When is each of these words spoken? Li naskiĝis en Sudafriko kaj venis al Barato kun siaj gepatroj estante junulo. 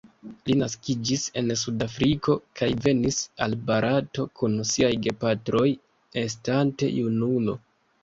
Li 0.49 0.53
naskiĝis 0.61 1.25
en 1.41 1.53
Sudafriko 1.63 2.37
kaj 2.61 2.71
venis 2.87 3.21
al 3.47 3.55
Barato 3.69 4.27
kun 4.41 4.59
siaj 4.73 4.93
gepatroj 5.07 5.67
estante 6.27 6.95
junulo. 7.01 7.61